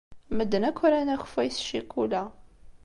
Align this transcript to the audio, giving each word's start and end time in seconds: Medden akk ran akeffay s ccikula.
Medden 0.37 0.63
akk 0.69 0.79
ran 0.91 1.11
akeffay 1.13 1.49
s 1.51 1.57
ccikula. 1.63 2.23